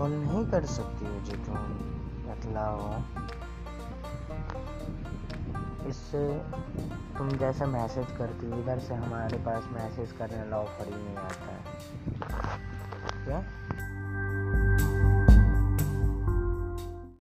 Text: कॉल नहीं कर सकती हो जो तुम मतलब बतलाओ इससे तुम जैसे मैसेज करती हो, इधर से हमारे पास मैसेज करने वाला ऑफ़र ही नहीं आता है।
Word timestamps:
कॉल 0.00 0.10
नहीं 0.10 0.44
कर 0.50 0.64
सकती 0.64 1.06
हो 1.06 1.18
जो 1.20 1.34
तुम 1.46 1.54
मतलब 1.54 2.28
बतलाओ 2.28 2.84
इससे 5.88 6.22
तुम 7.18 7.30
जैसे 7.38 7.66
मैसेज 7.66 8.12
करती 8.18 8.50
हो, 8.50 8.58
इधर 8.58 8.78
से 8.78 8.94
हमारे 8.94 9.38
पास 9.38 9.68
मैसेज 9.72 10.12
करने 10.12 10.38
वाला 10.38 10.56
ऑफ़र 10.56 10.86
ही 10.86 11.02
नहीं 11.04 11.16
आता 11.16 11.52
है। 11.52 11.79